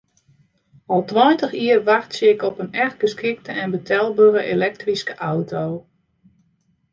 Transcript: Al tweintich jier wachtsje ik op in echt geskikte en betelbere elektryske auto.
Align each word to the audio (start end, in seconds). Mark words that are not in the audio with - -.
Al 0.93 1.01
tweintich 1.09 1.53
jier 1.59 1.81
wachtsje 1.89 2.25
ik 2.33 2.41
op 2.47 2.55
in 2.63 2.71
echt 2.73 2.97
geskikte 3.03 3.51
en 3.61 3.71
betelbere 3.71 4.41
elektryske 4.41 5.15
auto. 5.15 5.85